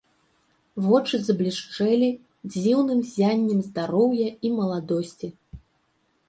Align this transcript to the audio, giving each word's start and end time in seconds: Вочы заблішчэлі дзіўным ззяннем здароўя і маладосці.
Вочы 0.85 1.19
заблішчэлі 1.25 2.09
дзіўным 2.55 2.99
ззяннем 3.11 3.59
здароўя 3.67 4.27
і 4.49 4.53
маладосці. 4.57 5.27